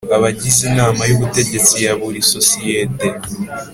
[0.17, 3.07] Abagize Inama y Ubutegetsi ya buri sosiyete